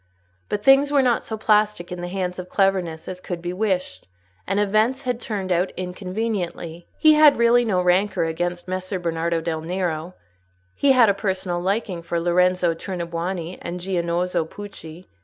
But 0.49 0.63
things 0.63 0.91
were 0.91 1.03
not 1.03 1.23
so 1.23 1.37
plastic 1.37 1.91
in 1.91 2.01
the 2.01 2.07
hands 2.07 2.39
of 2.39 2.49
cleverness 2.49 3.07
as 3.07 3.21
could 3.21 3.39
be 3.39 3.53
wished, 3.53 4.07
and 4.47 4.59
events 4.59 5.03
had 5.03 5.21
turned 5.21 5.51
out 5.51 5.71
inconveniently. 5.77 6.87
He 6.97 7.13
had 7.13 7.37
really 7.37 7.63
no 7.63 7.79
rancour 7.83 8.23
against 8.25 8.67
Messer 8.67 8.97
Bernardo 8.97 9.41
del 9.41 9.61
Nero: 9.61 10.15
he 10.73 10.93
had 10.93 11.07
a 11.09 11.13
personal 11.13 11.59
liking 11.59 12.01
for 12.01 12.19
Lorenzo 12.19 12.73
Tornabuoni 12.73 13.59
and 13.61 13.79
Giannozzo 13.79 14.43
Pucci. 14.43 15.05